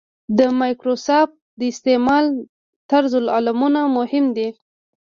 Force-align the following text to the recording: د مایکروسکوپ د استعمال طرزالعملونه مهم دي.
د 0.37 0.39
مایکروسکوپ 0.59 1.29
د 1.59 1.61
استعمال 1.73 2.25
طرزالعملونه 2.91 3.81
مهم 3.97 4.25
دي. 4.35 4.49